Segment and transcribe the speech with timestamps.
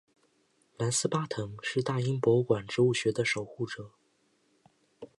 [0.79, 3.91] 兰斯巴腾是大英博物馆植物学的守护者。